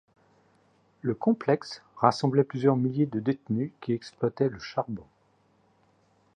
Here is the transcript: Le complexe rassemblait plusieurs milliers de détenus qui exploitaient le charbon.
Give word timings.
Le 1.03 1.13
complexe 1.13 1.83
rassemblait 1.97 2.43
plusieurs 2.43 2.75
milliers 2.75 3.05
de 3.05 3.19
détenus 3.19 3.71
qui 3.81 3.93
exploitaient 3.93 4.49
le 4.49 4.57
charbon. 4.57 5.05